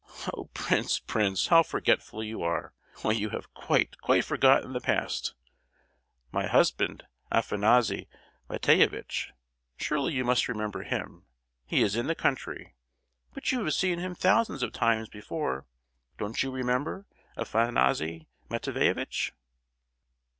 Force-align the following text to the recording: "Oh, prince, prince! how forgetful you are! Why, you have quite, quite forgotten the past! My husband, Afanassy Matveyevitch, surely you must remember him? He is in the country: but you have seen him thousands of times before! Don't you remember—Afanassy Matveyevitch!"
"Oh, 0.33 0.45
prince, 0.55 0.97
prince! 0.97 1.45
how 1.49 1.61
forgetful 1.61 2.23
you 2.23 2.41
are! 2.41 2.73
Why, 3.03 3.11
you 3.11 3.29
have 3.29 3.53
quite, 3.53 3.99
quite 4.01 4.25
forgotten 4.25 4.73
the 4.73 4.81
past! 4.81 5.35
My 6.31 6.47
husband, 6.47 7.05
Afanassy 7.31 8.07
Matveyevitch, 8.49 9.31
surely 9.77 10.13
you 10.13 10.25
must 10.25 10.47
remember 10.47 10.81
him? 10.81 11.27
He 11.67 11.83
is 11.83 11.95
in 11.95 12.07
the 12.07 12.15
country: 12.15 12.73
but 13.35 13.51
you 13.51 13.63
have 13.63 13.75
seen 13.75 13.99
him 13.99 14.15
thousands 14.15 14.63
of 14.63 14.73
times 14.73 15.07
before! 15.07 15.67
Don't 16.17 16.41
you 16.41 16.49
remember—Afanassy 16.49 18.25
Matveyevitch!" 18.49 19.33